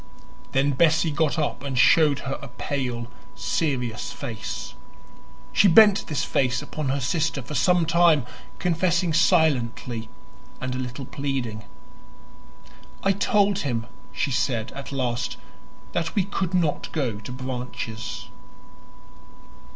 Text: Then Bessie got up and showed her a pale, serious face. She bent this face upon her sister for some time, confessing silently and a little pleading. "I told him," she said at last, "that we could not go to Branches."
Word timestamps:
Then 0.53 0.71
Bessie 0.71 1.11
got 1.11 1.37
up 1.37 1.61
and 1.61 1.77
showed 1.77 2.21
her 2.21 2.39
a 2.41 2.47
pale, 2.47 3.05
serious 3.35 4.11
face. 4.11 4.73
She 5.53 5.67
bent 5.67 6.07
this 6.07 6.23
face 6.23 6.59
upon 6.63 6.89
her 6.89 6.99
sister 6.99 7.43
for 7.43 7.53
some 7.53 7.85
time, 7.85 8.25
confessing 8.57 9.13
silently 9.13 10.09
and 10.59 10.73
a 10.73 10.79
little 10.79 11.05
pleading. 11.05 11.65
"I 13.03 13.11
told 13.11 13.59
him," 13.59 13.85
she 14.11 14.31
said 14.31 14.71
at 14.71 14.91
last, 14.91 15.37
"that 15.91 16.15
we 16.15 16.23
could 16.23 16.55
not 16.55 16.91
go 16.91 17.19
to 17.19 17.31
Branches." 17.31 18.25